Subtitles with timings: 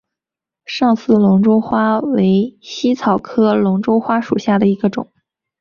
[0.65, 5.11] 上思龙船花为茜草科龙船花属下的一个种。